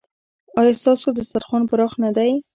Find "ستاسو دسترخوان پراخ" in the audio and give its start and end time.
0.81-1.93